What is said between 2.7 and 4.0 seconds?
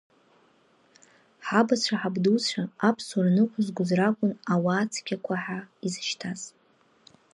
аԥсуара ныҟәызгоз